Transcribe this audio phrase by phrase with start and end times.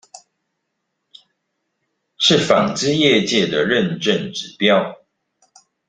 [2.17, 4.97] 是紡織業界的認證指標